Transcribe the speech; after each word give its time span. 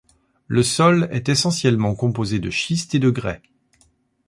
Le 0.47 0.63
sol 0.63 1.07
est 1.11 1.29
essentiellement 1.29 1.93
composé 1.93 2.39
de 2.39 2.49
schiste 2.49 2.95
et 2.95 2.99
de 2.99 3.11
grès. 3.11 3.43